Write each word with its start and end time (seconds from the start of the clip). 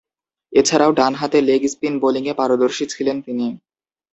এছাড়াও, 0.53 0.91
ডানহাতে 0.91 1.37
leg 1.41 1.61
spin 1.73 1.93
বোলিংয়ে 2.03 2.33
পারদর্শী 2.33 2.85
ছিলেন 2.93 3.17
তিনি। 3.25 3.47